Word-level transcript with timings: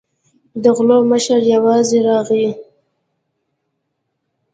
د 0.63 0.65
غلو 0.75 0.99
مشر 1.11 1.39
یوازې 1.53 1.99
راغی. 2.07 2.47